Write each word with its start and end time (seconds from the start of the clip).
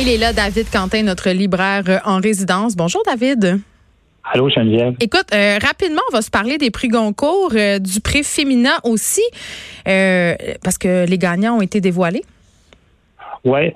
Il 0.00 0.08
est 0.08 0.16
là, 0.16 0.32
David 0.32 0.70
Quentin, 0.70 1.02
notre 1.02 1.30
libraire 1.30 1.82
euh, 1.88 1.98
en 2.04 2.20
résidence. 2.20 2.76
Bonjour, 2.76 3.02
David. 3.04 3.60
Allô, 4.32 4.48
Geneviève. 4.48 4.94
Écoute, 5.00 5.26
euh, 5.34 5.58
rapidement, 5.60 6.02
on 6.12 6.14
va 6.14 6.22
se 6.22 6.30
parler 6.30 6.56
des 6.56 6.70
prix 6.70 6.86
Goncourt, 6.86 7.50
euh, 7.56 7.80
du 7.80 8.00
prix 8.00 8.22
féminin 8.22 8.76
aussi, 8.84 9.24
parce 9.84 10.78
que 10.78 11.04
les 11.04 11.18
gagnants 11.18 11.56
ont 11.56 11.62
été 11.62 11.80
dévoilés. 11.80 12.22
Ouais, 13.44 13.74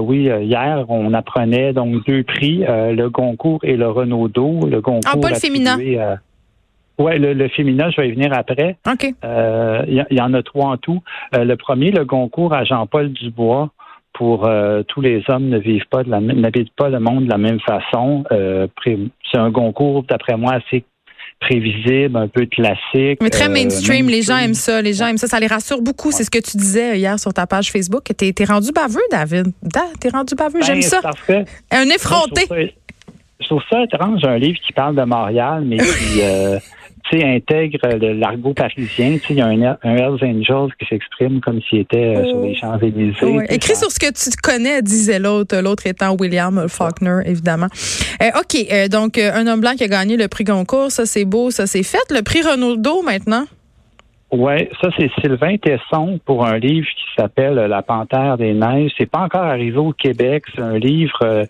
oui, 0.00 0.28
hier, 0.42 0.86
on 0.88 1.14
apprenait 1.14 1.72
donc 1.72 2.04
deux 2.04 2.24
prix, 2.24 2.64
le 2.66 3.06
Goncourt 3.08 3.60
et 3.62 3.76
le 3.76 3.88
Renaudot. 3.88 4.66
Le 4.68 4.80
Goncourt 4.80 5.12
ah, 5.14 5.18
pas 5.18 5.30
le 5.30 5.36
féminin. 5.36 5.78
Oui, 6.98 7.18
le, 7.18 7.48
féminin, 7.48 7.90
je 7.90 8.00
vais 8.00 8.08
y 8.08 8.12
venir 8.12 8.32
après. 8.32 8.76
OK. 8.90 9.14
Il 9.22 10.06
y, 10.10 10.20
en 10.20 10.34
a 10.34 10.42
trois 10.42 10.70
en 10.70 10.76
tout. 10.78 11.00
le 11.32 11.54
premier, 11.54 11.92
le 11.92 12.04
Goncourt 12.04 12.54
à 12.54 12.64
Jean-Paul 12.64 13.12
Dubois 13.12 13.70
pour 14.12 14.46
euh, 14.46 14.82
tous 14.88 15.00
les 15.00 15.22
hommes 15.28 15.48
ne 15.48 15.58
vivent 15.58 15.86
pas 15.90 16.02
de 16.02 16.10
la 16.10 16.20
n'habitent 16.20 16.74
pas 16.76 16.88
le 16.88 17.00
monde 17.00 17.24
de 17.24 17.30
la 17.30 17.38
même 17.38 17.60
façon. 17.60 18.24
Euh, 18.32 18.66
c'est 18.84 19.38
un 19.38 19.52
concours, 19.52 20.04
d'après 20.04 20.36
moi, 20.36 20.54
assez 20.54 20.84
prévisible, 21.40 22.16
un 22.16 22.28
peu 22.28 22.44
classique. 22.46 23.18
Mais 23.22 23.30
très 23.30 23.48
euh, 23.48 23.52
mainstream, 23.52 24.08
les 24.08 24.22
gens 24.22 24.36
aiment 24.36 24.54
ça, 24.54 24.82
les 24.82 24.92
gens 24.92 25.06
aiment 25.06 25.16
ça, 25.16 25.26
ça 25.26 25.40
les 25.40 25.46
rassure 25.46 25.80
beaucoup. 25.80 26.10
C'est 26.12 26.24
ce 26.24 26.30
que 26.30 26.38
tu 26.38 26.56
disais 26.56 26.98
hier 26.98 27.18
sur 27.18 27.32
ta 27.32 27.46
page 27.46 27.70
Facebook. 27.70 28.04
T'es 28.16 28.34
es 28.38 28.44
rendu 28.44 28.72
baveux, 28.72 29.00
David. 29.10 29.52
T'es 30.00 30.10
rendu 30.10 30.34
baveux, 30.34 30.60
j'aime 30.60 30.80
ben, 30.80 30.82
ça. 30.82 31.00
Un 31.70 31.88
effronté. 31.88 32.42
Je 33.40 33.46
trouve, 33.46 33.62
ça, 33.70 33.82
étrange, 33.82 34.22
un 34.24 34.36
livre 34.36 34.58
qui 34.66 34.72
parle 34.74 34.96
de 34.96 35.02
Montréal, 35.02 35.64
mais 35.64 35.78
qui 35.78 36.20
intègre 37.12 37.78
l'argot 37.88 38.54
parisien. 38.54 39.18
Il 39.28 39.36
y 39.36 39.40
a 39.40 39.46
un, 39.46 39.76
un 39.82 39.96
Hells 39.96 40.22
Angels 40.22 40.72
qui 40.78 40.86
s'exprime 40.86 41.40
comme 41.40 41.60
s'il 41.62 41.80
était 41.80 42.16
euh, 42.16 42.24
sur 42.26 42.40
les 42.40 42.54
Champs-Élysées. 42.54 43.46
Écris 43.48 43.76
sur 43.76 43.90
ce 43.90 43.98
que 43.98 44.12
tu 44.12 44.30
connais, 44.42 44.82
disait 44.82 45.18
l'autre, 45.18 45.56
l'autre 45.60 45.86
étant 45.86 46.16
William 46.18 46.66
Faulkner, 46.68 47.20
évidemment. 47.24 47.68
Euh, 48.22 48.40
OK, 48.40 48.56
euh, 48.72 48.88
donc 48.88 49.18
un 49.18 49.46
homme 49.46 49.60
blanc 49.60 49.72
qui 49.76 49.84
a 49.84 49.88
gagné 49.88 50.16
le 50.16 50.28
prix 50.28 50.44
Goncourt, 50.44 50.90
ça 50.90 51.06
c'est 51.06 51.24
beau, 51.24 51.50
ça 51.50 51.66
c'est 51.66 51.82
fait. 51.82 51.98
Le 52.10 52.22
prix 52.22 52.42
Renaudot 52.42 53.02
maintenant? 53.02 53.44
Oui, 54.32 54.68
ça 54.80 54.90
c'est 54.96 55.10
Sylvain 55.20 55.56
Tesson 55.56 56.20
pour 56.24 56.46
un 56.46 56.58
livre 56.58 56.86
qui 56.86 57.04
s'appelle 57.16 57.54
La 57.54 57.82
Panthère 57.82 58.38
des 58.38 58.54
Neiges. 58.54 58.92
C'est 58.96 59.10
pas 59.10 59.20
encore 59.20 59.42
arrivé 59.42 59.76
au 59.76 59.92
Québec. 59.92 60.44
C'est 60.54 60.62
un 60.62 60.78
livre 60.78 61.46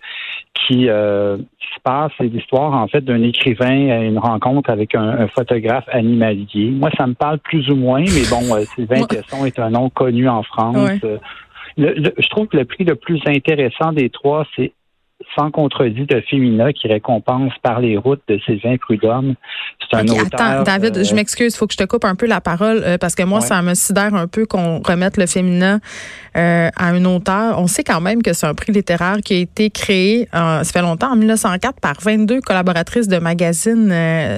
qui, 0.53 0.87
se 1.75 1.79
passe, 1.83 2.11
c'est 2.17 2.25
l'histoire 2.25 2.73
en 2.73 2.87
fait 2.87 3.01
d'un 3.01 3.21
écrivain 3.23 3.89
à 3.89 3.97
une 3.97 4.17
rencontre 4.17 4.69
avec 4.69 4.95
un, 4.95 5.27
photographe 5.29 5.85
animalier. 5.91 6.69
Moi, 6.71 6.89
ça 6.97 7.07
me 7.07 7.13
parle 7.13 7.39
plus 7.39 7.69
ou 7.69 7.75
moins, 7.75 8.01
mais 8.01 8.27
bon, 8.29 8.55
euh, 8.55 8.63
Sylvain 8.75 9.03
Tesson 9.05 9.45
est 9.45 9.59
un 9.59 9.69
nom 9.69 9.89
connu 9.89 10.27
en 10.27 10.43
France. 10.43 10.99
Euh, 11.03 11.17
je 11.77 12.29
trouve 12.29 12.47
que 12.47 12.57
le 12.57 12.65
prix 12.65 12.83
le 12.83 12.95
plus 12.95 13.21
intéressant 13.25 13.93
des 13.93 14.09
trois, 14.09 14.45
c'est 14.55 14.73
sans 15.35 15.51
contredit 15.51 16.05
de 16.05 16.21
Femina 16.29 16.73
qui 16.73 16.87
récompense 16.87 17.53
par 17.61 17.79
les 17.79 17.97
routes 17.97 18.21
de 18.27 18.39
Sylvain 18.45 18.77
Prudhomme. 18.77 19.35
C'est 19.79 19.97
un 19.97 20.07
auteur. 20.07 20.25
Attends, 20.33 20.63
David, 20.63 20.97
euh, 20.97 21.03
je 21.03 21.15
m'excuse, 21.15 21.53
il 21.53 21.57
faut 21.57 21.67
que 21.67 21.73
je 21.73 21.77
te 21.77 21.83
coupe 21.83 22.05
un 22.05 22.15
peu 22.15 22.25
la 22.25 22.41
parole 22.41 22.81
euh, 22.83 22.97
parce 22.97 23.15
que 23.15 23.23
moi, 23.23 23.41
ça 23.41 23.61
me 23.61 23.73
sidère 23.73 24.13
un 24.13 24.27
peu 24.27 24.45
qu'on 24.45 24.81
remette 24.81 25.17
le 25.17 25.25
Femina 25.25 25.79
euh, 26.37 26.69
à 26.75 26.87
un 26.87 27.05
auteur. 27.05 27.59
On 27.59 27.67
sait 27.67 27.83
quand 27.83 28.01
même 28.01 28.21
que 28.21 28.33
c'est 28.33 28.47
un 28.47 28.53
prix 28.53 28.71
littéraire 28.71 29.17
qui 29.23 29.33
a 29.33 29.37
été 29.37 29.69
créé, 29.69 30.27
ça 30.31 30.63
fait 30.63 30.81
longtemps, 30.81 31.11
en 31.11 31.15
1904, 31.15 31.79
par 31.79 31.95
22 32.01 32.41
collaboratrices 32.41 33.07
de 33.07 33.17
magazine, 33.17 33.93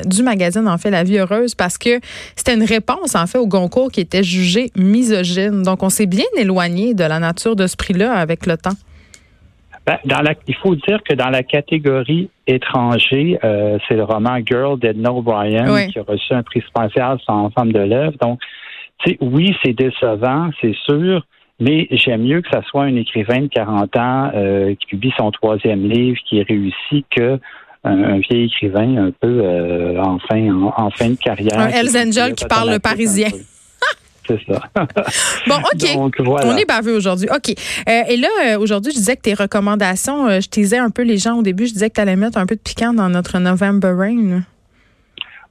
du 0.06 0.24
magazine 0.24 0.68
en 0.68 0.78
fait 0.78 0.92
La 0.92 1.04
Vie 1.04 1.18
heureuse, 1.18 1.56
parce 1.56 1.78
que 1.78 2.00
c'était 2.36 2.56
une 2.56 2.64
réponse 2.64 3.16
en 3.16 3.28
fait 3.28 3.38
au 3.38 3.48
Goncourt 3.48 3.92
qui 3.92 4.02
était 4.02 4.24
jugé 4.24 4.72
misogyne. 4.76 5.64
Donc, 5.64 5.84
on 5.84 5.90
s'est 5.90 6.06
bien 6.06 6.26
éloigné 6.38 6.94
de 6.94 7.04
la 7.04 7.20
nature 7.20 7.56
de 7.56 7.68
ce 7.68 7.76
prix-là 7.76 8.14
avec 8.14 8.46
le 8.46 8.58
temps. 8.58 8.76
Ben, 9.86 9.98
dans 10.06 10.22
la, 10.22 10.34
il 10.48 10.56
faut 10.56 10.76
dire 10.76 11.04
que 11.04 11.14
dans 11.14 11.30
la 11.30 11.44
catégorie 11.44 12.30
étranger, 12.48 13.38
euh, 13.44 13.78
c'est 13.88 13.96
le 13.96 14.04
roman 14.04 14.40
Girl 14.46 14.80
d'Edna 14.80 15.12
O'Brien 15.12 15.88
qui 15.88 16.00
a 16.00 16.04
reçu 16.04 16.34
un 16.34 16.44
prix 16.44 16.62
spécial 16.62 17.20
sur 17.20 17.34
l'ensemble 17.34 17.74
de 17.74 17.80
l'œuvre. 17.80 18.18
Donc, 18.22 18.40
oui, 19.20 19.54
c'est 19.62 19.74
décevant, 19.74 20.50
c'est 20.62 20.76
sûr, 20.86 21.26
mais 21.60 21.88
j'aime 21.92 22.24
mieux 22.24 22.42
que 22.42 22.50
ça 22.50 22.62
soit 22.64 22.84
un 22.84 22.96
écrivain 22.96 23.42
de 23.42 23.48
40 23.48 23.98
ans 23.98 24.32
euh, 24.34 24.74
qui 24.76 24.86
publie 24.86 25.14
son 25.18 25.32
troisième 25.32 25.90
livre, 25.90 26.18
qui 26.28 26.40
est 26.40 26.48
réussi, 26.48 27.04
que 27.12 27.40
un, 27.84 28.20
vieil 28.20 28.46
écrivain 28.46 29.08
un 29.08 29.12
peu 29.12 29.42
euh, 29.44 30.02
en, 30.02 30.18
fin, 30.20 30.50
en, 30.78 30.90
fin 30.92 31.10
de 31.10 31.16
carrière. 31.16 31.60
Un 31.60 31.68
Hells 31.68 31.98
Angel 31.98 32.34
qui 32.34 32.46
parle 32.46 32.72
le 32.72 32.80
parisien. 32.80 33.28
C'est 34.28 34.40
ça. 34.48 34.62
bon, 35.48 35.56
OK. 35.56 36.12
On 36.46 36.58
est 36.58 36.66
baveux 36.66 36.96
aujourd'hui. 36.96 37.28
OK. 37.30 37.50
Euh, 37.90 38.02
et 38.08 38.18
là, 38.18 38.28
euh, 38.46 38.60
aujourd'hui, 38.60 38.92
je 38.92 38.98
disais 38.98 39.16
que 39.16 39.22
tes 39.22 39.34
recommandations, 39.34 40.28
euh, 40.28 40.40
je 40.40 40.50
disais 40.50 40.78
un 40.78 40.90
peu 40.90 41.02
les 41.02 41.18
gens 41.18 41.38
au 41.38 41.42
début, 41.42 41.68
je 41.68 41.74
disais 41.74 41.90
que 41.90 41.96
tu 41.96 42.02
allais 42.02 42.16
mettre 42.16 42.38
un 42.38 42.46
peu 42.46 42.56
de 42.56 42.62
piquant 42.62 42.94
dans 42.94 43.10
notre 43.10 43.40
November 43.40 43.94
Rain. 43.98 44.44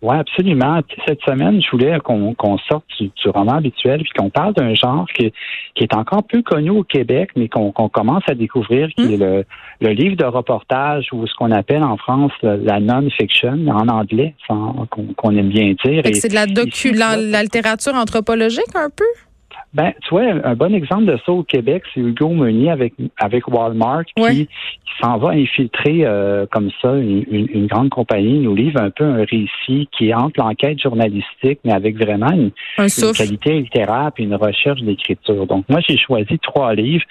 Oui, 0.02 0.16
absolument. 0.16 0.80
Cette 1.06 1.22
semaine, 1.22 1.62
je 1.62 1.70
voulais 1.70 1.96
qu'on 2.00 2.58
sorte 2.68 2.84
du, 2.98 3.10
roman 3.26 3.54
habituel 3.54 4.02
puis 4.02 4.10
qu'on 4.16 4.30
parle 4.30 4.52
d'un 4.54 4.74
genre 4.74 5.06
qui, 5.14 5.32
qui, 5.76 5.84
est 5.84 5.94
encore 5.94 6.24
peu 6.24 6.42
connu 6.42 6.70
au 6.70 6.82
Québec, 6.82 7.30
mais 7.36 7.48
qu'on 7.48 7.70
commence 7.70 8.24
à 8.28 8.34
découvrir, 8.34 8.88
qui 8.96 9.14
est 9.14 9.16
le, 9.16 9.44
le, 9.80 9.91
livre 9.91 10.16
de 10.16 10.24
reportage 10.24 11.06
ou 11.12 11.24
ce 11.28 11.34
qu'on 11.34 11.52
appelle 11.52 11.84
en 11.84 11.96
France 11.96 12.32
la 12.42 12.80
non-fiction, 12.80 13.64
en 13.68 13.86
anglais, 13.86 14.34
qu'on 14.48 15.36
aime 15.36 15.48
bien 15.48 15.74
dire. 15.84 16.02
C'est 16.14 16.28
de 16.28 16.34
la 16.34 16.46
docu, 16.46 16.92
la 16.92 17.42
littérature 17.42 17.94
anthropologique 17.94 18.74
un 18.74 18.91
peu? 18.91 19.04
Ben, 19.75 19.93
tu 20.03 20.10
vois, 20.10 20.25
un 20.44 20.55
bon 20.55 20.75
exemple 20.75 21.06
de 21.06 21.19
ça 21.25 21.33
au 21.33 21.43
Québec, 21.43 21.83
c'est 21.94 22.00
Hugo 22.00 22.28
Meunier 22.28 22.71
avec 22.71 22.93
avec 23.16 23.49
Walmart 23.49 24.05
qui, 24.05 24.49
s'en 25.00 25.16
va 25.16 25.31
infiltrer 25.31 26.00
euh, 26.05 26.44
comme 26.50 26.71
ça 26.83 26.94
une, 26.94 27.66
grande 27.66 27.88
compagnie, 27.88 28.38
nous 28.41 28.55
livre 28.55 28.81
un 28.81 28.91
peu 28.91 29.05
un 29.05 29.25
récit 29.25 29.88
qui 29.97 30.12
entre 30.12 30.38
l'enquête 30.38 30.78
journalistique, 30.78 31.60
mais 31.65 31.72
avec 31.72 31.97
vraiment 31.97 32.31
une, 32.31 32.50
qualité 32.77 33.60
littéraire 33.60 34.10
et 34.19 34.22
une 34.22 34.34
recherche 34.34 34.83
d'écriture. 34.83 35.47
Donc 35.47 35.65
moi, 35.71 35.81
j'ai 35.81 35.97
choisi 35.97 36.39
trois 36.41 36.75
livres 36.75 37.04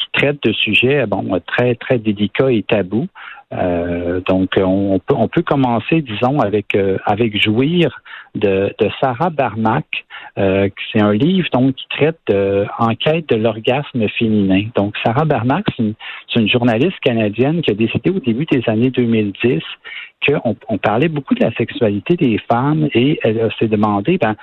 qui 0.00 0.20
traitent 0.20 0.42
de 0.42 0.52
sujets 0.52 1.06
bon 1.06 1.40
très 1.46 1.74
très 1.74 1.98
délicats 1.98 2.50
et 2.50 2.62
tabous. 2.62 3.08
Euh, 3.52 4.20
donc, 4.28 4.50
on 4.56 5.00
peut, 5.00 5.14
on 5.16 5.26
peut 5.26 5.42
commencer, 5.42 6.02
disons, 6.02 6.40
avec 6.40 6.74
euh, 6.76 6.98
avec 7.04 7.40
Jouir 7.40 8.00
de, 8.34 8.72
de 8.78 8.90
Sarah 9.00 9.30
Barnac. 9.30 9.86
Euh, 10.38 10.68
c'est 10.92 11.00
un 11.00 11.12
livre 11.12 11.48
donc 11.52 11.74
qui 11.74 11.86
traite 11.88 12.18
de 12.28 12.64
enquête 12.78 13.28
de 13.28 13.36
l'orgasme 13.36 14.08
féminin. 14.18 14.68
Donc, 14.76 14.94
Sarah 15.04 15.24
Barnac, 15.24 15.64
c'est 15.76 15.82
une, 15.82 15.94
une, 16.36 16.48
journaliste 16.48 17.00
canadienne 17.00 17.62
qui 17.62 17.72
a 17.72 17.74
décidé 17.74 18.10
au 18.10 18.20
début 18.20 18.46
des 18.46 18.62
années 18.68 18.90
2010 18.90 19.60
qu'on 20.28 20.56
on 20.68 20.78
parlait 20.78 21.08
beaucoup 21.08 21.34
de 21.34 21.44
la 21.44 21.52
sexualité 21.52 22.14
des 22.14 22.38
femmes 22.50 22.88
et 22.94 23.18
elle 23.22 23.50
s'est 23.58 23.68
demandé, 23.68 24.18
ben, 24.18 24.36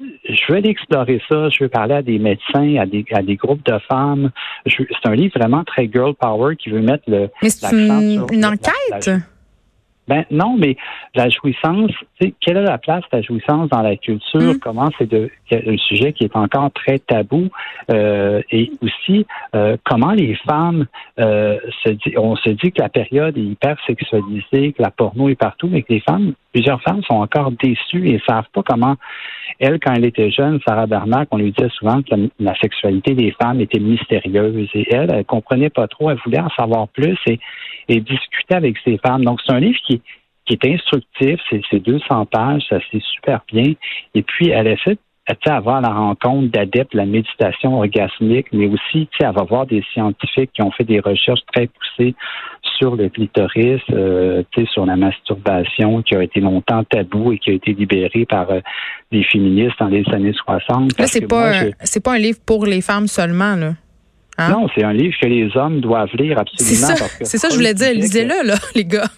je 0.00 0.52
veux 0.52 0.58
aller 0.58 0.70
explorer 0.70 1.22
ça. 1.28 1.48
Je 1.48 1.64
veux 1.64 1.68
parler 1.68 1.94
à 1.94 2.02
des 2.02 2.18
médecins, 2.18 2.76
à 2.76 2.86
des, 2.86 3.04
à 3.12 3.22
des 3.22 3.36
groupes 3.36 3.64
de 3.64 3.78
femmes. 3.88 4.30
C'est 4.66 4.86
un 5.04 5.14
livre 5.14 5.38
vraiment 5.38 5.64
très 5.64 5.88
girl 5.90 6.14
power 6.14 6.56
qui 6.56 6.70
veut 6.70 6.82
mettre 6.82 7.04
le. 7.08 7.30
Mais 7.42 7.50
c'est 7.50 7.72
une, 7.72 8.44
enquête? 8.44 9.10
Ben 10.08 10.24
non, 10.30 10.56
mais 10.56 10.76
la 11.16 11.28
jouissance, 11.28 11.90
quelle 12.40 12.58
est 12.58 12.62
la 12.62 12.78
place 12.78 13.02
de 13.10 13.16
la 13.16 13.22
jouissance 13.22 13.68
dans 13.70 13.82
la 13.82 13.96
culture? 13.96 14.54
Mm. 14.54 14.58
Comment 14.60 14.88
c'est 14.98 15.12
un 15.12 15.76
sujet 15.78 16.12
qui 16.12 16.24
est 16.24 16.36
encore 16.36 16.70
très 16.72 17.00
tabou? 17.00 17.48
Euh, 17.90 18.40
et 18.52 18.70
aussi 18.82 19.26
euh, 19.56 19.76
comment 19.84 20.12
les 20.12 20.36
femmes 20.46 20.86
euh, 21.18 21.58
se 21.82 21.90
dit, 21.90 22.16
on 22.16 22.36
se 22.36 22.50
dit 22.50 22.70
que 22.70 22.82
la 22.82 22.88
période 22.88 23.36
est 23.36 23.42
hyper 23.42 23.76
sexualisée, 23.84 24.72
que 24.72 24.82
la 24.82 24.92
porno 24.92 25.28
est 25.28 25.34
partout, 25.34 25.66
mais 25.66 25.82
que 25.82 25.92
les 25.92 26.00
femmes, 26.00 26.34
plusieurs 26.52 26.80
femmes 26.82 27.02
sont 27.02 27.14
encore 27.14 27.50
déçues 27.50 28.08
et 28.08 28.22
savent 28.28 28.48
pas 28.52 28.62
comment 28.62 28.96
elle, 29.58 29.78
quand 29.80 29.94
elle 29.94 30.04
était 30.04 30.30
jeune, 30.30 30.60
Sarah 30.66 30.86
Bernard, 30.86 31.26
on 31.30 31.38
lui 31.38 31.52
disait 31.52 31.70
souvent 31.70 32.02
que 32.02 32.14
la, 32.38 32.54
sexualité 32.56 33.14
des 33.14 33.32
femmes 33.40 33.60
était 33.60 33.80
mystérieuse 33.80 34.68
et 34.74 34.86
elle, 34.94 35.12
elle 35.12 35.24
comprenait 35.24 35.70
pas 35.70 35.88
trop, 35.88 36.10
elle 36.10 36.18
voulait 36.24 36.40
en 36.40 36.50
savoir 36.50 36.88
plus 36.88 37.18
et, 37.26 37.38
discuter 37.88 38.54
avec 38.54 38.76
ses 38.84 38.98
femmes. 38.98 39.24
Donc 39.24 39.40
c'est 39.46 39.52
un 39.52 39.60
livre 39.60 39.78
qui 39.86 40.02
qui 40.46 40.54
est 40.54 40.74
instructif, 40.74 41.40
c'est 41.50 41.80
200 41.80 42.26
pages, 42.26 42.62
ça 42.68 42.78
c'est 42.92 43.02
super 43.02 43.40
bien. 43.52 43.72
Et 44.14 44.22
puis, 44.22 44.50
elle 44.50 44.68
essaie 44.68 44.96
avoir 45.46 45.80
la 45.80 45.88
rencontre 45.88 46.48
d'adeptes 46.50 46.92
de 46.92 46.98
la 46.98 47.06
méditation 47.06 47.78
orgasmique, 47.78 48.46
mais 48.52 48.66
aussi, 48.66 49.08
elle 49.18 49.32
va 49.32 49.42
voir 49.42 49.66
des 49.66 49.82
scientifiques 49.92 50.50
qui 50.54 50.62
ont 50.62 50.70
fait 50.70 50.84
des 50.84 51.00
recherches 51.00 51.40
très 51.52 51.66
poussées 51.68 52.14
sur 52.78 52.96
le 52.96 53.08
clitoris, 53.08 53.80
euh, 53.90 54.42
sur 54.72 54.86
la 54.86 54.96
masturbation, 54.96 56.02
qui 56.02 56.14
a 56.14 56.22
été 56.22 56.40
longtemps 56.40 56.84
tabou 56.84 57.32
et 57.32 57.38
qui 57.38 57.50
a 57.50 57.54
été 57.54 57.72
libéré 57.72 58.26
par 58.26 58.50
euh, 58.50 58.60
les 59.10 59.24
féministes 59.24 59.76
dans 59.78 59.88
les 59.88 60.04
années 60.12 60.32
60. 60.32 60.98
Là, 60.98 61.06
c'est 61.06 61.26
pas, 61.26 61.52
c'est 61.82 62.02
pas 62.02 62.14
un 62.14 62.18
livre 62.18 62.38
pour 62.44 62.66
les 62.66 62.80
femmes 62.80 63.06
seulement, 63.06 63.56
là. 63.56 63.74
Hein? 64.38 64.50
Non, 64.50 64.68
c'est 64.74 64.84
un 64.84 64.92
livre 64.92 65.16
que 65.18 65.26
les 65.26 65.56
hommes 65.56 65.80
doivent 65.80 66.14
lire 66.14 66.38
absolument. 66.38 66.86
C'est 66.86 66.96
ça, 66.96 67.06
c'est 67.22 67.38
ça 67.38 67.48
je 67.48 67.54
voulais 67.54 67.72
dire. 67.72 67.92
Lisez-le, 67.94 68.46
là, 68.46 68.54
les 68.74 68.84
gars. 68.84 69.08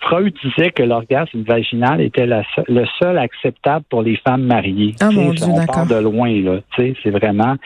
Freud 0.00 0.34
disait 0.44 0.70
que 0.70 0.82
l'orgasme 0.82 1.42
vaginal 1.42 2.00
était 2.00 2.26
le 2.26 2.84
seul 2.98 3.18
acceptable 3.18 3.84
pour 3.90 4.02
les 4.02 4.16
femmes 4.26 4.44
mariées. 4.44 4.94
Ah, 5.00 5.10
mon 5.10 5.32
Dieu, 5.32 5.46
on 5.46 5.64
part 5.66 5.86
de 5.86 5.96
loin, 5.96 6.30
là. 6.42 6.60
C'est 6.76 7.10
vraiment. 7.10 7.56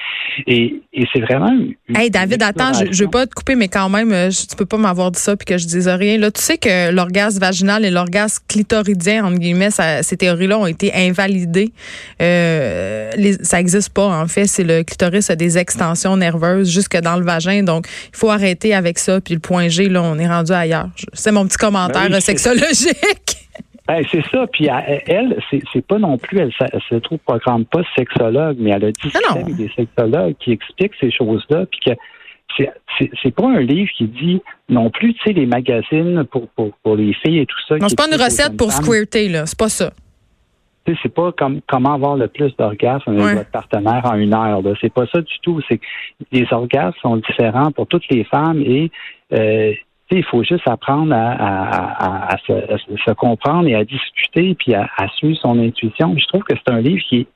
Et, 0.46 0.82
c'est 1.12 1.20
vraiment. 1.20 1.56
Hey, 1.94 2.10
David, 2.10 2.42
attends, 2.42 2.72
je, 2.72 2.92
je 2.92 3.04
veux 3.04 3.10
pas 3.10 3.26
te 3.26 3.34
couper, 3.34 3.54
mais 3.54 3.68
quand 3.68 3.88
même, 3.88 4.12
euh, 4.12 4.30
tu 4.30 4.56
peux 4.56 4.66
pas 4.66 4.76
m'avoir 4.76 5.10
dit 5.10 5.20
ça 5.20 5.36
puis 5.36 5.46
que 5.46 5.58
je 5.58 5.66
dise 5.66 5.88
rien. 5.88 6.18
Là, 6.18 6.30
tu 6.30 6.40
sais 6.40 6.58
que 6.58 6.90
l'orgasme 6.90 7.40
vaginal 7.40 7.84
et 7.84 7.90
l'orgasme 7.90 8.44
clitoridien, 8.48 9.24
entre 9.24 9.38
guillemets, 9.38 9.70
ces 9.70 10.16
théories-là 10.16 10.58
ont 10.58 10.66
été 10.66 10.92
invalidées. 10.94 11.72
Euh, 12.20 13.10
ça 13.42 13.60
existe 13.60 13.92
pas, 13.94 14.06
en 14.06 14.26
fait. 14.26 14.46
C'est 14.46 14.64
le 14.64 14.82
clitoris 14.82 15.30
a 15.30 15.36
des 15.36 15.58
extensions 15.58 16.16
nerveuses 16.16 16.70
jusque 16.70 16.96
dans 17.00 17.16
le 17.16 17.24
vagin. 17.24 17.62
Donc, 17.62 17.86
il 18.12 18.16
faut 18.16 18.30
arrêter 18.30 18.74
avec 18.74 18.98
ça. 18.98 19.20
Puis 19.20 19.34
le 19.34 19.40
point 19.40 19.68
G, 19.68 19.88
là, 19.88 20.02
on 20.02 20.18
est 20.18 20.28
rendu 20.28 20.52
ailleurs. 20.52 20.88
C'est 21.12 21.32
mon 21.32 21.46
petit 21.46 21.58
commentaire 21.70 22.10
ben 22.10 22.20
sexologique. 22.20 22.96
Ben, 23.88 24.04
c'est 24.12 24.22
ça. 24.30 24.46
Puis 24.46 24.68
elle, 25.06 25.38
c'est 25.72 25.86
pas 25.86 25.98
non 25.98 26.18
plus, 26.18 26.38
elle, 26.38 26.52
se 26.52 26.94
trouve 26.96 27.18
programme 27.20 27.64
pas 27.64 27.80
sexologue, 27.96 28.58
mais 28.60 28.68
elle 28.68 28.84
a 28.84 28.92
dit 28.92 29.10
ah 29.30 29.38
des 29.42 29.70
sexologues 29.74 30.34
qui 30.38 30.52
expliquent 30.52 30.92
ces 31.00 31.10
choses-là, 31.10 31.64
puis 31.64 31.80
que 31.86 31.92
c'est 33.22 33.34
pas 33.34 33.48
un 33.48 33.60
livre 33.60 33.90
qui 33.96 34.04
dit 34.04 34.42
non 34.68 34.90
plus, 34.90 35.14
tu 35.14 35.20
sais, 35.24 35.32
les 35.32 35.46
magazines 35.46 36.24
pour, 36.24 36.48
pour, 36.48 36.96
les 36.96 37.14
filles 37.14 37.38
et 37.38 37.46
tout 37.46 37.56
ça. 37.66 37.76
Non, 37.78 37.88
c'est 37.88 37.96
pas 37.96 38.08
une 38.08 38.20
recette 38.20 38.58
pour 38.58 38.72
squirter, 38.72 39.30
là. 39.30 39.46
C'est 39.46 39.58
pas 39.58 39.70
ça. 39.70 39.90
C'est 41.02 41.14
pas 41.14 41.32
comme 41.32 41.60
comment 41.66 41.94
avoir 41.94 42.16
le 42.16 42.28
plus 42.28 42.54
d'orgasmes 42.56 43.10
avec 43.10 43.36
votre 43.36 43.50
partenaire 43.50 44.02
en 44.04 44.14
une 44.14 44.34
heure. 44.34 44.62
C'est 44.80 44.92
pas 44.92 45.06
ça 45.06 45.20
du 45.20 45.38
tout. 45.42 45.60
C'est 45.68 45.80
les 46.32 46.46
orgasmes 46.50 46.96
sont 47.02 47.16
différents 47.16 47.70
pour 47.72 47.86
toutes 47.86 48.08
les 48.10 48.24
femmes 48.24 48.62
et 48.62 48.90
euh, 49.32 49.72
il 50.16 50.24
faut 50.24 50.42
juste 50.42 50.66
apprendre 50.66 51.14
à, 51.14 52.36
se, 52.46 53.12
comprendre 53.12 53.68
et 53.68 53.74
à 53.74 53.84
discuter 53.84 54.54
puis 54.54 54.74
à, 54.74 54.88
suivre 55.16 55.38
son 55.40 55.58
intuition. 55.58 56.14
Je 56.16 56.26
trouve 56.26 56.42
que 56.42 56.54
c'est 56.56 56.72
un 56.72 56.80
livre 56.80 57.02
qui 57.08 57.20
est 57.20 57.26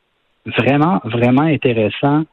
vraiment, 0.59 1.01
vraiment 1.05 1.43
intéressant, 1.43 2.25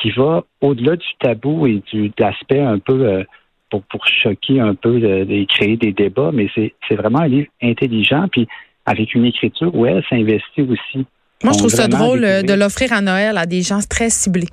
qui 0.00 0.10
va 0.10 0.44
au-delà 0.60 0.96
du 0.96 1.06
tabou 1.20 1.66
et 1.66 1.82
du, 1.92 2.08
de 2.08 2.14
l'aspect 2.18 2.60
un 2.60 2.78
peu 2.78 3.06
euh, 3.06 3.24
pour, 3.70 3.82
pour 3.82 4.06
choquer 4.06 4.60
un 4.60 4.74
peu, 4.74 5.00
de, 5.00 5.44
créer 5.46 5.76
des 5.76 5.92
débats, 5.92 6.30
mais 6.32 6.48
c'est, 6.54 6.94
vraiment 6.94 7.20
un 7.20 7.28
livre 7.28 7.48
intelligent, 7.62 8.26
puis 8.30 8.46
avec 8.86 9.14
une 9.14 9.24
écriture 9.24 9.74
où 9.74 9.84
elle 9.84 10.02
s'investit 10.08 10.62
aussi. 10.62 11.04
Moi, 11.44 11.52
je 11.52 11.58
trouve 11.58 11.70
ça 11.70 11.88
drôle 11.88 12.24
euh, 12.24 12.42
de 12.42 12.52
l'offrir 12.52 12.92
à 12.92 13.00
Noël 13.00 13.36
à 13.36 13.46
des 13.46 13.62
gens 13.62 13.80
très 13.88 14.10
ciblés. 14.10 14.48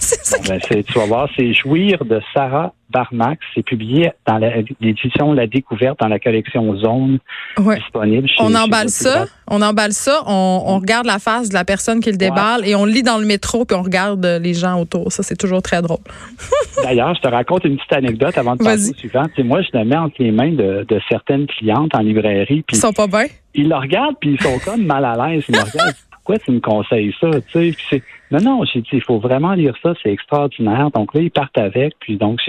Ben, 0.48 0.60
tu 0.60 0.98
vas 0.98 1.06
voir, 1.06 1.28
c'est 1.36 1.52
Jouir 1.52 2.04
de 2.04 2.20
Sarah 2.32 2.72
Barmax. 2.90 3.40
C'est 3.54 3.64
publié 3.64 4.12
dans 4.26 4.38
l'édition 4.80 5.32
La 5.32 5.46
Découverte 5.46 5.98
dans 6.00 6.08
la 6.08 6.18
collection 6.18 6.76
Zone 6.76 7.18
disponible. 7.58 8.28
on 8.38 8.54
emballe 8.54 8.90
ça, 8.90 9.26
on 9.48 9.60
emballe 9.62 9.92
ça, 9.92 10.22
on, 10.26 10.78
regarde 10.78 11.06
la 11.06 11.18
face 11.18 11.48
de 11.48 11.54
la 11.54 11.64
personne 11.64 12.00
qui 12.00 12.10
le 12.10 12.16
déballe 12.16 12.66
et 12.66 12.74
on 12.74 12.84
lit 12.84 13.02
dans 13.02 13.18
le 13.18 13.26
métro 13.26 13.64
puis 13.64 13.76
on 13.76 13.82
regarde 13.82 14.24
les 14.24 14.54
gens 14.54 14.80
autour. 14.80 15.10
Ça, 15.12 15.22
c'est 15.22 15.36
toujours 15.36 15.62
très 15.62 15.82
drôle. 15.82 15.98
D'ailleurs, 16.82 17.14
je 17.14 17.20
te 17.20 17.28
raconte 17.28 17.64
une 17.64 17.76
petite 17.76 17.92
anecdote 17.92 18.36
avant 18.38 18.54
de 18.54 18.62
passer 18.62 18.90
au 18.90 18.94
suivant. 18.94 19.24
moi, 19.44 19.62
je 19.62 19.76
le 19.76 19.84
mets 19.84 19.96
entre 19.96 20.16
les 20.18 20.30
mains 20.30 20.52
de, 20.52 20.86
certaines 21.08 21.46
clientes 21.46 21.94
en 21.94 22.00
librairie. 22.00 22.64
Ils 22.70 22.78
sont 22.78 22.92
pas 22.92 23.06
bien? 23.06 23.26
Ils 23.54 23.68
le 23.68 23.76
regardent 23.76 24.16
puis 24.20 24.36
ils 24.38 24.42
sont 24.42 24.58
comme 24.64 24.84
mal 24.84 25.04
à 25.04 25.14
l'aise. 25.14 25.44
Ils 25.48 25.56
me 25.56 25.60
regardent 25.60 25.96
pourquoi 26.10 26.38
tu 26.38 26.50
me 26.52 26.60
conseilles 26.60 27.14
ça? 27.20 27.30
Tu 27.52 27.72
sais, 27.88 28.02
non, 28.30 28.38
non, 28.40 28.64
j'ai 28.64 28.80
dit, 28.80 28.88
il 28.92 29.02
faut 29.02 29.18
vraiment 29.18 29.54
lire 29.54 29.74
ça, 29.82 29.94
c'est 30.02 30.10
extraordinaire. 30.10 30.90
Donc 30.90 31.14
là, 31.14 31.20
ils 31.20 31.30
partent 31.30 31.58
avec, 31.58 31.94
puis 32.00 32.16
donc 32.16 32.40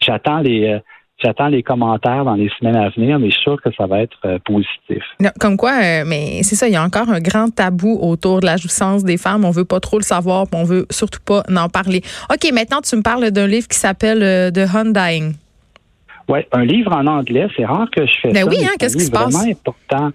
j'attends 0.00 0.38
les 0.38 0.66
euh, 0.66 0.78
j'attends 1.22 1.48
les 1.48 1.62
commentaires 1.62 2.24
dans 2.24 2.34
les 2.34 2.50
semaines 2.58 2.76
à 2.76 2.90
venir, 2.90 3.18
mais 3.18 3.30
je 3.30 3.34
suis 3.34 3.42
sûr 3.42 3.60
que 3.60 3.70
ça 3.76 3.86
va 3.86 4.02
être 4.02 4.18
euh, 4.24 4.38
positif. 4.44 5.02
comme 5.40 5.56
quoi, 5.56 5.72
euh, 5.82 6.04
mais 6.06 6.42
c'est 6.42 6.56
ça, 6.56 6.68
il 6.68 6.74
y 6.74 6.76
a 6.76 6.82
encore 6.82 7.08
un 7.08 7.20
grand 7.20 7.48
tabou 7.48 7.98
autour 8.00 8.40
de 8.40 8.46
la 8.46 8.56
jouissance 8.56 9.04
des 9.04 9.16
femmes. 9.16 9.44
On 9.44 9.50
veut 9.50 9.64
pas 9.64 9.80
trop 9.80 9.98
le 9.98 10.04
savoir, 10.04 10.46
puis 10.46 10.60
on 10.60 10.64
veut 10.64 10.86
surtout 10.90 11.20
pas 11.24 11.42
en 11.54 11.68
parler. 11.68 12.02
OK, 12.30 12.50
maintenant 12.52 12.80
tu 12.80 12.96
me 12.96 13.02
parles 13.02 13.30
d'un 13.30 13.46
livre 13.46 13.68
qui 13.68 13.78
s'appelle 13.78 14.52
The 14.52 14.74
Undying. 14.74 15.34
Oui, 16.28 16.40
un 16.52 16.64
livre 16.64 16.92
en 16.92 17.06
anglais, 17.06 17.46
c'est 17.56 17.64
rare 17.64 17.88
que 17.90 18.04
je 18.04 18.12
fais 18.20 18.32
ben 18.32 18.44
ça. 18.44 18.48
Oui, 18.48 18.56
hein, 18.64 18.74
qu'est-ce 18.78 18.96
qui 18.96 19.04
se 19.04 19.10
passe? 19.12 19.32
vraiment 19.32 19.52
important. 19.52 20.10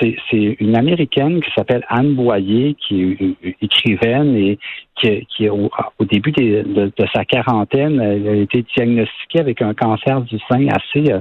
C'est 0.00 0.56
une 0.60 0.76
Américaine 0.76 1.40
qui 1.40 1.50
s'appelle 1.54 1.84
Anne 1.88 2.14
Boyer, 2.14 2.74
qui 2.74 3.36
est 3.42 3.56
écrivaine 3.62 4.36
et 4.36 4.58
qui, 4.96 5.26
qui 5.26 5.48
au, 5.48 5.70
au, 5.98 6.04
début 6.04 6.32
de, 6.32 6.92
sa 7.14 7.24
quarantaine, 7.24 8.00
elle 8.00 8.28
a 8.28 8.34
été 8.34 8.64
diagnostiquée 8.76 9.40
avec 9.40 9.62
un 9.62 9.72
cancer 9.72 10.20
du 10.22 10.38
sein 10.50 10.66
assez, 10.68 11.12
euh, 11.12 11.20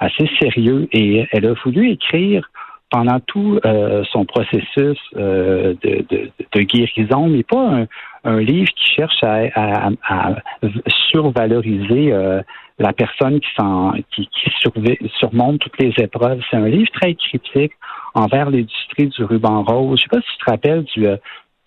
assez 0.00 0.28
sérieux 0.40 0.88
et 0.92 1.26
elle 1.30 1.46
a 1.46 1.54
voulu 1.64 1.90
écrire 1.90 2.50
pendant 2.90 3.20
tout 3.20 3.60
euh, 3.64 4.02
son 4.10 4.24
processus 4.24 4.98
euh, 5.16 5.74
de, 5.82 6.04
de, 6.08 6.30
de, 6.52 6.60
guérison, 6.62 7.28
mais 7.28 7.44
pas 7.44 7.82
un, 7.82 7.86
un 8.24 8.40
livre 8.40 8.70
qui 8.72 8.94
cherche 8.94 9.22
à, 9.22 9.46
à, 9.54 9.90
à 10.08 10.36
survaloriser 11.10 12.12
euh, 12.12 12.42
la 12.78 12.92
personne 12.92 13.40
qui, 13.40 13.48
qui, 14.14 14.28
qui 14.28 15.10
surmonte 15.18 15.60
toutes 15.60 15.78
les 15.78 15.92
épreuves. 15.98 16.40
C'est 16.50 16.56
un 16.56 16.68
livre 16.68 16.90
très 16.92 17.14
critique 17.14 17.72
envers 18.14 18.50
l'industrie 18.50 19.08
du 19.08 19.24
ruban 19.24 19.62
rose. 19.62 19.98
Je 19.98 20.02
sais 20.02 20.08
pas 20.08 20.20
si 20.20 20.36
tu 20.36 20.44
te 20.44 20.50
rappelles 20.50 20.84
du, 20.84 21.06
euh, 21.06 21.16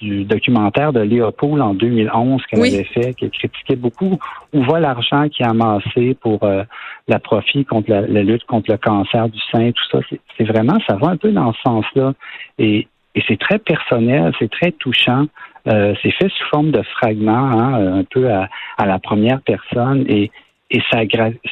du 0.04 0.26
documentaire 0.26 0.92
de 0.92 1.00
Léopold 1.00 1.62
en 1.62 1.74
2011 1.74 2.42
qu'elle 2.48 2.62
avait 2.62 2.84
fait, 2.84 3.14
qui 3.14 3.30
critiquait 3.30 3.76
beaucoup 3.76 4.20
où 4.54 4.64
va 4.64 4.80
l'argent 4.80 5.30
qui 5.30 5.44
est 5.44 5.48
amassé 5.48 6.16
pour 6.20 6.44
euh, 6.44 6.64
la 7.08 7.20
profit 7.20 7.64
contre 7.64 7.90
la, 7.90 8.24
lutte 8.24 8.44
contre 8.46 8.72
le 8.72 8.78
cancer 8.78 9.30
du 9.30 9.40
sein, 9.52 9.72
tout 9.72 9.84
ça. 9.92 10.00
C'est 10.38 10.44
vraiment, 10.44 10.78
ça 10.88 10.96
va 10.98 11.10
un 11.10 11.18
peu 11.18 11.32
dans 11.32 11.54
ce 11.54 11.62
sens-là. 11.62 12.14
Et, 12.60 12.88
et 13.16 13.24
c'est 13.28 13.40
très 13.40 13.60
personnel, 13.60 14.34
c'est 14.40 14.50
très 14.50 14.72
touchant. 14.72 15.28
Euh, 15.68 15.94
c'est 16.02 16.12
fait 16.12 16.30
sous 16.30 16.46
forme 16.50 16.72
de 16.72 16.82
fragments, 16.82 17.52
hein, 17.52 18.00
un 18.00 18.04
peu 18.04 18.32
à, 18.32 18.50
à, 18.78 18.86
la 18.86 19.00
première 19.00 19.42
personne. 19.42 20.06
Et, 20.10 20.32
et 20.72 20.82
ça, 20.92 21.00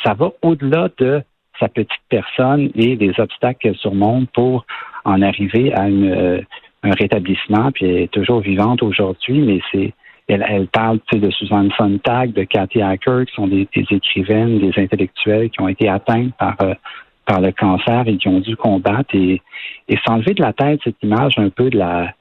ça 0.03 0.13
va 0.13 0.31
au-delà 0.41 0.89
de 0.97 1.21
sa 1.59 1.69
petite 1.69 2.01
personne 2.09 2.71
et 2.75 2.95
des 2.95 3.13
obstacles 3.19 3.59
qu'elle 3.59 3.75
surmonte 3.75 4.29
pour 4.31 4.65
en 5.05 5.21
arriver 5.21 5.73
à 5.73 5.87
une, 5.87 6.11
euh, 6.11 6.41
un 6.83 6.91
rétablissement. 6.91 7.71
Puis 7.71 7.85
elle 7.85 8.01
est 8.03 8.11
toujours 8.11 8.41
vivante 8.41 8.83
aujourd'hui, 8.83 9.39
mais 9.39 9.61
c'est 9.71 9.93
elle, 10.27 10.45
elle, 10.47 10.67
parle 10.67 10.99
de 11.11 11.29
Suzanne 11.29 11.71
Sontag, 11.77 12.31
de 12.33 12.43
Cathy 12.43 12.81
Hacker, 12.81 13.25
qui 13.25 13.33
sont 13.33 13.47
des, 13.47 13.67
écrivaines, 13.75 14.59
des 14.59 14.71
intellectuels 14.77 15.49
qui 15.49 15.61
ont 15.61 15.67
été 15.67 15.89
atteints 15.89 16.29
par, 16.39 16.55
euh, 16.61 16.73
par 17.25 17.41
le 17.41 17.51
cancer 17.51 18.03
et 18.07 18.17
qui 18.17 18.27
ont 18.27 18.39
dû 18.39 18.55
combattre 18.55 19.13
et, 19.13 19.41
et 19.87 19.97
s'enlever 20.05 20.33
de 20.33 20.41
la 20.41 20.53
tête 20.53 20.79
cette 20.83 21.01
image 21.03 21.33
un 21.37 21.49
peu 21.49 21.69
de 21.69 21.77
la 21.77 22.13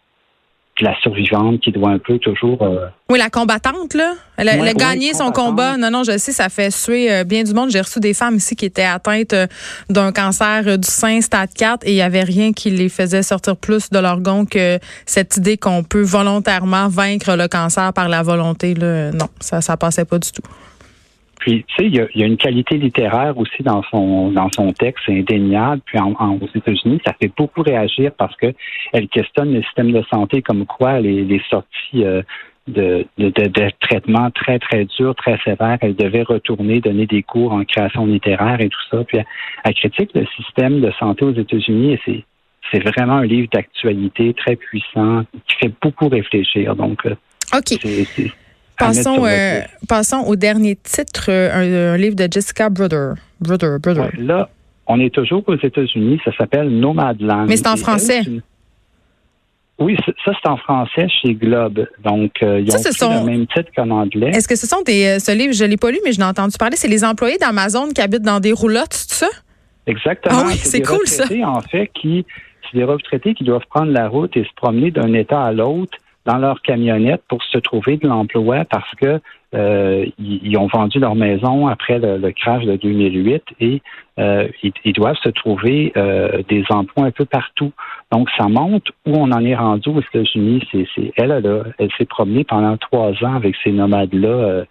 la 0.82 0.94
survivante 1.00 1.60
qui 1.60 1.72
doit 1.72 1.90
un 1.90 1.98
peu 1.98 2.18
toujours. 2.18 2.62
Euh, 2.62 2.86
oui, 3.08 3.18
la 3.18 3.30
combattante, 3.30 3.94
là. 3.94 4.14
Elle 4.36 4.48
a, 4.48 4.74
gagné 4.74 5.12
son 5.12 5.30
combat. 5.30 5.76
Non, 5.76 5.90
non, 5.90 6.04
je 6.04 6.16
sais, 6.16 6.32
ça 6.32 6.48
fait 6.48 6.70
suer 6.70 7.12
euh, 7.12 7.24
bien 7.24 7.42
du 7.42 7.52
monde. 7.52 7.70
J'ai 7.70 7.80
reçu 7.80 8.00
des 8.00 8.14
femmes 8.14 8.36
ici 8.36 8.56
qui 8.56 8.64
étaient 8.64 8.84
atteintes 8.84 9.32
euh, 9.32 9.46
d'un 9.88 10.12
cancer 10.12 10.78
du 10.78 10.88
sein 10.88 11.20
stade 11.20 11.52
4 11.54 11.86
et 11.86 11.90
il 11.90 11.94
n'y 11.94 12.02
avait 12.02 12.22
rien 12.22 12.52
qui 12.52 12.70
les 12.70 12.88
faisait 12.88 13.22
sortir 13.22 13.56
plus 13.56 13.90
de 13.90 13.98
leur 13.98 14.20
gond 14.20 14.46
que 14.46 14.78
cette 15.06 15.36
idée 15.36 15.56
qu'on 15.56 15.82
peut 15.82 16.02
volontairement 16.02 16.88
vaincre 16.88 17.36
le 17.36 17.48
cancer 17.48 17.92
par 17.92 18.08
la 18.08 18.22
volonté. 18.22 18.74
Là. 18.74 19.10
Non, 19.12 19.28
ça 19.40 19.58
ne 19.58 19.76
passait 19.76 20.04
pas 20.04 20.18
du 20.18 20.32
tout. 20.32 20.42
Puis, 21.40 21.64
tu 21.68 21.74
sais, 21.74 21.86
il 21.86 21.94
y 21.96 22.22
a, 22.22 22.26
une 22.26 22.36
qualité 22.36 22.76
littéraire 22.76 23.36
aussi 23.38 23.62
dans 23.62 23.82
son 23.84 24.30
dans 24.30 24.50
son 24.54 24.72
texte, 24.72 25.02
c'est 25.06 25.18
indéniable. 25.18 25.80
Puis, 25.86 25.98
en, 25.98 26.12
aux 26.12 26.48
États-Unis, 26.54 27.00
ça 27.04 27.14
fait 27.20 27.32
beaucoup 27.34 27.62
réagir 27.62 28.12
parce 28.16 28.36
que 28.36 28.52
elle 28.92 29.08
questionne 29.08 29.52
le 29.52 29.62
système 29.62 29.90
de 29.90 30.02
santé 30.10 30.42
comme 30.42 30.66
quoi 30.66 31.00
les, 31.00 31.24
les 31.24 31.42
sorties 31.48 32.04
euh, 32.04 32.22
de, 32.68 33.06
de, 33.16 33.30
de, 33.30 33.70
traitements 33.80 34.30
très, 34.30 34.58
très 34.58 34.84
durs, 34.84 35.14
très 35.14 35.38
sévères. 35.38 35.78
Elle 35.80 35.96
devait 35.96 36.22
retourner 36.22 36.80
donner 36.80 37.06
des 37.06 37.22
cours 37.22 37.52
en 37.52 37.64
création 37.64 38.04
littéraire 38.04 38.60
et 38.60 38.68
tout 38.68 38.82
ça. 38.90 39.02
Puis, 39.04 39.18
elle, 39.64 39.74
critique 39.74 40.10
le 40.14 40.26
système 40.36 40.82
de 40.82 40.92
santé 40.98 41.24
aux 41.24 41.34
États-Unis 41.34 41.94
et 41.94 42.00
c'est 42.04 42.24
c'est 42.70 42.84
vraiment 42.84 43.14
un 43.14 43.26
livre 43.26 43.48
d'actualité 43.52 44.32
très 44.34 44.54
puissant 44.54 45.24
qui 45.48 45.56
fait 45.56 45.72
beaucoup 45.82 46.08
réfléchir. 46.08 46.76
Donc, 46.76 47.04
euh, 47.04 47.16
OK. 47.52 47.80
Passons, 48.80 49.24
euh, 49.26 49.60
passons 49.88 50.24
au 50.26 50.36
dernier 50.36 50.76
titre, 50.76 51.26
euh, 51.28 51.92
un, 51.94 51.96
livre 51.96 52.16
de 52.16 52.26
Jessica 52.30 52.70
Brother. 52.70 53.14
là, 54.18 54.48
on 54.86 54.98
est 55.00 55.14
toujours 55.14 55.44
aux 55.46 55.56
États-Unis. 55.56 56.18
Ça 56.24 56.32
s'appelle 56.36 56.68
Nomadland. 56.68 57.46
Mais 57.46 57.56
c'est 57.56 57.68
en 57.68 57.76
français. 57.76 58.22
Oui, 59.78 59.96
ça 60.24 60.32
c'est 60.42 60.48
en 60.48 60.56
français 60.56 61.08
chez 61.08 61.34
Globe. 61.34 61.86
Donc, 62.04 62.32
euh, 62.42 62.60
ils 62.60 63.04
ont 63.04 63.20
le 63.20 63.30
même 63.30 63.46
titre 63.46 63.70
qu'en 63.74 63.90
anglais. 63.90 64.30
Est-ce 64.30 64.48
que 64.48 64.56
ce 64.56 64.66
sont 64.66 64.82
des... 64.82 65.18
ce 65.20 65.32
livre, 65.32 65.54
je 65.54 65.64
ne 65.64 65.70
l'ai 65.70 65.76
pas 65.78 65.90
lu, 65.90 65.98
mais 66.04 66.12
je 66.12 66.18
l'ai 66.18 66.24
entendu 66.24 66.56
parler. 66.58 66.76
C'est 66.76 66.88
les 66.88 67.04
employés 67.04 67.38
d'Amazon 67.38 67.88
qui 67.88 68.00
habitent 68.00 68.22
dans 68.22 68.40
des 68.40 68.52
roulottes, 68.52 68.92
c'est 68.92 69.26
ça? 69.26 69.30
Exactement. 69.86 70.40
Ah 70.42 70.44
oui, 70.48 70.56
c'est 70.56 70.82
cool 70.82 71.06
ça. 71.06 71.24
En 71.44 71.60
fait, 71.62 71.90
qui, 71.94 72.26
c'est 72.70 72.78
des 72.78 72.84
retraités 72.84 73.34
qui 73.34 73.44
doivent 73.44 73.66
prendre 73.70 73.90
la 73.92 74.08
route 74.08 74.36
et 74.36 74.44
se 74.44 74.54
promener 74.54 74.90
d'un 74.90 75.12
État 75.14 75.42
à 75.42 75.52
l'autre 75.52 75.96
dans 76.30 76.38
leur 76.38 76.62
camionnette 76.62 77.22
pour 77.28 77.42
se 77.42 77.58
trouver 77.58 77.96
de 77.96 78.06
l'emploi 78.06 78.64
parce 78.64 78.90
que 79.00 79.20
euh, 79.52 80.06
ils, 80.18 80.56
ont 80.56 80.68
vendu 80.68 81.00
leur 81.00 81.16
maison 81.16 81.66
après 81.66 81.98
le, 81.98 82.30
crash 82.30 82.64
de 82.64 82.76
2008 82.76 83.42
et 83.60 83.82
euh, 84.20 84.46
ils, 84.62 84.92
doivent 84.92 85.18
se 85.24 85.30
trouver 85.30 85.92
euh, 85.96 86.42
des 86.48 86.62
emplois 86.70 87.06
un 87.06 87.10
peu 87.10 87.24
partout. 87.24 87.72
Donc, 88.12 88.28
ça 88.38 88.46
montre 88.46 88.92
où 89.06 89.16
on 89.16 89.32
en 89.32 89.44
est 89.44 89.56
rendu 89.56 89.88
aux 89.88 90.00
États-Unis. 90.00 90.62
C'est, 90.70 90.86
elle, 91.16 91.32
elle, 91.32 91.74
elle 91.78 91.90
s'est 91.98 92.04
promenée 92.04 92.44
pendant 92.44 92.76
trois 92.76 93.10
ans 93.24 93.34
avec 93.34 93.56
ces 93.64 93.72
nomades-là 93.72 94.64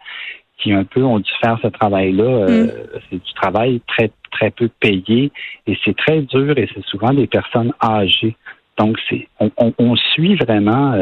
qui 0.59 0.71
un 0.71 0.83
peu 0.83 1.03
ont 1.03 1.19
dû 1.19 1.31
faire 1.41 1.57
ce 1.61 1.67
travail-là. 1.67 2.47
Mm. 2.47 2.71
C'est 3.09 3.23
du 3.23 3.33
travail 3.33 3.81
très 3.87 4.11
très 4.31 4.51
peu 4.51 4.69
payé 4.79 5.31
et 5.67 5.77
c'est 5.83 5.97
très 5.97 6.21
dur 6.21 6.57
et 6.57 6.69
c'est 6.73 6.85
souvent 6.85 7.13
des 7.13 7.27
personnes 7.27 7.73
âgées. 7.83 8.37
Donc, 8.77 8.97
c'est 9.09 9.27
on, 9.41 9.73
on, 9.77 9.95
suit 9.97 10.35
vraiment. 10.35 10.93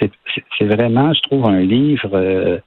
C'est 0.00 0.64
vraiment, 0.64 1.12
je 1.12 1.20
trouve, 1.22 1.46
un 1.46 1.60
livre 1.60 2.60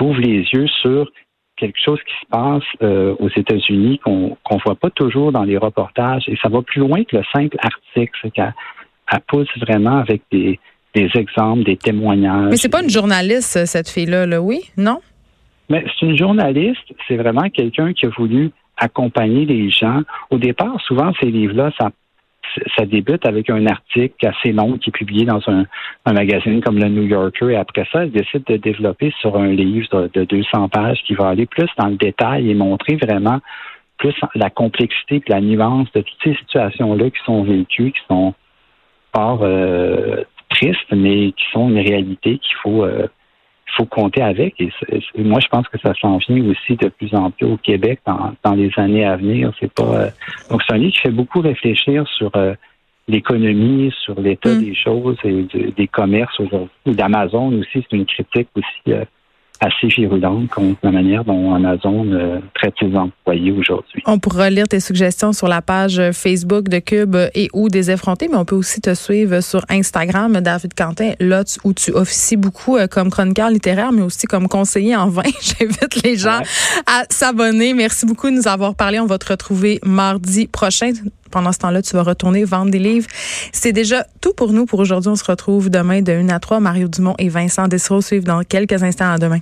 ouvre 0.00 0.20
les 0.20 0.44
yeux 0.52 0.66
sur 0.82 1.10
quelque 1.56 1.78
chose 1.82 1.98
qui 2.06 2.14
se 2.20 2.26
passe 2.30 2.62
euh, 2.82 3.14
aux 3.18 3.28
États-Unis 3.28 3.98
qu'on 3.98 4.36
ne 4.50 4.62
voit 4.64 4.74
pas 4.74 4.90
toujours 4.90 5.30
dans 5.30 5.44
les 5.44 5.58
reportages. 5.58 6.24
Et 6.28 6.36
ça 6.42 6.48
va 6.48 6.62
plus 6.62 6.80
loin 6.80 7.04
que 7.04 7.18
le 7.18 7.22
simple 7.34 7.56
article. 7.62 8.18
C'est 8.22 8.30
qu'elle 8.30 8.52
pousse 9.28 9.48
vraiment 9.58 9.98
avec 9.98 10.22
des, 10.32 10.58
exemples, 10.94 11.64
des 11.64 11.76
témoignages. 11.76 12.50
Mais 12.50 12.56
c'est 12.56 12.70
pas 12.70 12.82
une 12.82 12.90
journaliste, 12.90 13.66
cette 13.66 13.90
fille-là, 13.90 14.26
là, 14.26 14.40
oui? 14.40 14.60
Non? 14.76 15.00
Mais 15.68 15.84
c'est 15.98 16.06
une 16.06 16.16
journaliste. 16.16 16.94
C'est 17.06 17.16
vraiment 17.16 17.48
quelqu'un 17.50 17.92
qui 17.92 18.06
a 18.06 18.08
voulu 18.08 18.50
accompagner 18.78 19.44
les 19.44 19.70
gens. 19.70 20.00
Au 20.30 20.38
départ, 20.38 20.80
souvent, 20.86 21.12
ces 21.20 21.26
livres-là, 21.26 21.70
ça 21.78 21.90
ça 22.76 22.84
débute 22.84 23.26
avec 23.26 23.50
un 23.50 23.66
article 23.66 24.26
assez 24.26 24.52
long 24.52 24.78
qui 24.78 24.90
est 24.90 24.92
publié 24.92 25.24
dans 25.24 25.40
un, 25.48 25.64
magazine 26.12 26.60
comme 26.60 26.78
le 26.78 26.88
New 26.88 27.04
Yorker. 27.04 27.50
Et 27.50 27.56
après 27.56 27.86
ça, 27.92 28.02
elle 28.02 28.10
décide 28.10 28.44
de 28.44 28.56
développer 28.56 29.12
sur 29.20 29.36
un 29.36 29.48
livre 29.48 30.08
de, 30.12 30.24
200 30.24 30.68
pages 30.68 31.02
qui 31.06 31.14
va 31.14 31.28
aller 31.28 31.46
plus 31.46 31.68
dans 31.78 31.88
le 31.88 31.96
détail 31.96 32.50
et 32.50 32.54
montrer 32.54 32.96
vraiment 32.96 33.40
plus 33.98 34.14
la 34.34 34.50
complexité 34.50 35.16
et 35.16 35.30
la 35.30 35.40
nuance 35.40 35.90
de 35.92 36.00
toutes 36.00 36.18
ces 36.24 36.34
situations-là 36.34 37.10
qui 37.10 37.22
sont 37.24 37.42
vécues, 37.44 37.92
qui 37.92 38.00
sont 38.08 38.34
fort 39.14 39.40
euh, 39.42 40.24
tristes, 40.48 40.92
mais 40.92 41.32
qui 41.32 41.44
sont 41.52 41.68
une 41.68 41.78
réalité 41.78 42.38
qu'il 42.38 42.56
faut 42.62 42.84
euh, 42.84 43.06
faut 43.76 43.86
compter 43.86 44.22
avec. 44.22 44.60
Et, 44.60 44.70
moi, 45.16 45.40
je 45.40 45.48
pense 45.48 45.68
que 45.68 45.78
ça 45.78 45.92
s'en 46.00 46.18
vient 46.18 46.44
aussi 46.48 46.76
de 46.76 46.88
plus 46.88 47.14
en 47.14 47.30
plus 47.30 47.46
au 47.46 47.56
Québec 47.56 48.00
dans, 48.06 48.54
les 48.54 48.70
années 48.76 49.04
à 49.04 49.16
venir. 49.16 49.52
C'est 49.60 49.72
pas 49.72 49.84
euh, 49.84 50.10
donc 50.50 50.62
c'est 50.66 50.74
un 50.74 50.78
livre 50.78 50.94
qui 50.94 51.00
fait 51.00 51.10
beaucoup 51.10 51.40
réfléchir 51.40 52.06
sur 52.08 52.30
euh, 52.36 52.54
l'économie, 53.08 53.92
sur 54.04 54.20
l'état 54.20 54.54
mm. 54.54 54.64
des 54.64 54.74
choses 54.74 55.16
et 55.24 55.46
des 55.76 55.88
commerces 55.88 56.38
aujourd'hui. 56.40 56.70
D'Amazon 56.86 57.52
aussi, 57.58 57.84
c'est 57.88 57.96
une 57.96 58.06
critique 58.06 58.48
aussi 58.54 58.94
euh, 58.94 59.04
assez 59.60 59.88
virulente 59.88 60.48
contre 60.48 60.78
la 60.82 60.90
manière 60.90 61.24
dont 61.24 61.54
Amazon 61.54 62.06
euh, 62.12 62.38
traite 62.54 62.74
ses 62.80 62.94
employés 62.96 63.52
aujourd'hui. 63.52 64.02
On 64.06 64.18
pourra 64.18 64.48
lire 64.50 64.66
tes 64.66 64.80
suggestions 64.80 65.32
sur 65.32 65.48
la 65.48 65.60
page 65.62 66.00
Facebook 66.12 66.68
de 66.68 66.78
Cube 66.78 67.16
et 67.34 67.48
ou 67.52 67.68
des 67.68 67.90
effrontés, 67.90 68.28
mais 68.28 68.36
on 68.36 68.44
peut 68.44 68.56
aussi 68.56 68.80
te 68.80 68.94
suivre 68.94 69.40
sur 69.40 69.62
Instagram, 69.68 70.40
David 70.40 70.74
Quentin, 70.74 71.12
là 71.20 71.42
où 71.64 71.72
tu 71.72 71.92
officies 71.92 72.36
beaucoup 72.36 72.76
euh, 72.76 72.86
comme 72.86 73.10
chroniqueur 73.10 73.50
littéraire, 73.50 73.92
mais 73.92 74.02
aussi 74.02 74.26
comme 74.26 74.48
conseiller 74.48 74.96
en 74.96 75.08
vin. 75.08 75.22
J'invite 75.42 76.02
les 76.02 76.16
gens 76.16 76.40
à 76.86 77.04
s'abonner. 77.10 77.74
Merci 77.74 78.06
beaucoup 78.06 78.30
de 78.30 78.36
nous 78.36 78.48
avoir 78.48 78.74
parlé. 78.74 78.98
On 78.98 79.06
va 79.06 79.18
te 79.18 79.30
retrouver 79.30 79.78
mardi 79.84 80.46
prochain. 80.46 80.92
Pendant 81.30 81.52
ce 81.52 81.58
temps-là, 81.58 81.82
tu 81.82 81.94
vas 81.94 82.02
retourner 82.02 82.44
vendre 82.44 82.70
des 82.70 82.78
livres. 82.78 83.08
C'est 83.52 83.72
déjà 83.72 84.06
tout 84.20 84.32
pour 84.32 84.52
nous 84.52 84.66
pour 84.66 84.80
aujourd'hui. 84.80 85.10
On 85.10 85.16
se 85.16 85.24
retrouve 85.24 85.70
demain 85.70 86.02
de 86.02 86.12
1 86.12 86.28
à 86.28 86.38
3. 86.38 86.60
Mario 86.60 86.88
Dumont 86.88 87.14
et 87.18 87.28
Vincent 87.28 87.68
Dessereau 87.68 88.00
suivent 88.00 88.24
dans 88.24 88.42
quelques 88.42 88.82
instants 88.82 89.12
à 89.12 89.18
demain. 89.18 89.40